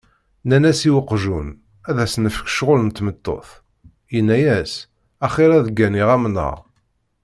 [0.45, 1.47] Nnan-as i uqjun,
[1.89, 3.49] ad ak-nefk ccɣel n tmeṭṭut.
[4.13, 4.73] Yenna-as,
[5.25, 6.57] axir ad gganiɣ amnaṛ.